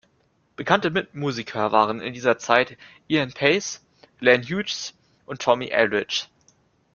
Bekannte 0.55 0.89
Mitmusiker 0.89 1.71
waren 1.71 2.01
in 2.01 2.11
dieser 2.15 2.39
Zeit 2.39 2.75
Ian 3.07 3.33
Paice, 3.33 3.85
Glenn 4.17 4.41
Hughes 4.41 4.95
und 5.27 5.43
Tommy 5.43 5.71
Aldridge. 5.75 6.25